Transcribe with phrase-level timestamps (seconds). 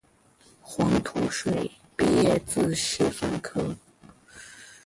[0.63, 3.75] 黄土水毕业自师范科